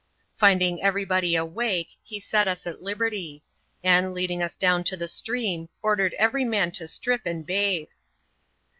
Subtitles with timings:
[0.35, 3.43] Finding every body awake, he set us at liberty;
[3.83, 7.89] and, lead ing us down to the stream, ordered every man to strip and bathe.